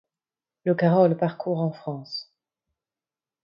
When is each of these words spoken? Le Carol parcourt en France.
Le 0.63 0.73
Carol 0.73 1.15
parcourt 1.15 1.59
en 1.59 1.69
France. 1.69 2.33